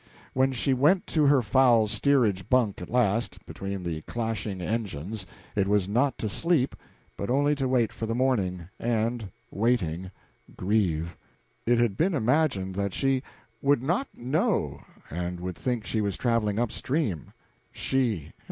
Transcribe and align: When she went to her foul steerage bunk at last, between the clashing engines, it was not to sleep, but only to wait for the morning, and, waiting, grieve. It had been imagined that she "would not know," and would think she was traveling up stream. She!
When 0.33 0.51
she 0.51 0.73
went 0.73 1.05
to 1.13 1.27
her 1.27 1.43
foul 1.43 1.85
steerage 1.85 2.49
bunk 2.49 2.81
at 2.81 2.89
last, 2.89 3.45
between 3.45 3.83
the 3.83 4.01
clashing 4.01 4.59
engines, 4.59 5.27
it 5.55 5.67
was 5.67 5.87
not 5.87 6.17
to 6.17 6.27
sleep, 6.27 6.75
but 7.15 7.29
only 7.29 7.53
to 7.53 7.67
wait 7.67 7.93
for 7.93 8.07
the 8.07 8.15
morning, 8.15 8.67
and, 8.79 9.29
waiting, 9.51 10.09
grieve. 10.57 11.15
It 11.67 11.77
had 11.77 11.97
been 11.97 12.15
imagined 12.15 12.73
that 12.73 12.95
she 12.95 13.21
"would 13.61 13.83
not 13.83 14.07
know," 14.17 14.81
and 15.11 15.39
would 15.39 15.55
think 15.55 15.85
she 15.85 16.01
was 16.01 16.17
traveling 16.17 16.57
up 16.57 16.71
stream. 16.71 17.31
She! 17.71 18.31